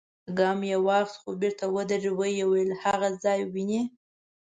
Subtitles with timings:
[0.37, 3.81] ګام يې واخيست، خو بېرته ودرېد، ويې ويل: هاغه ځای وينې؟